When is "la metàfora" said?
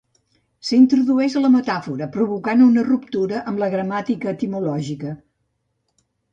1.43-2.07